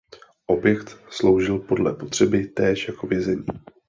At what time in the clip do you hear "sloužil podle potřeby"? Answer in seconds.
1.09-2.45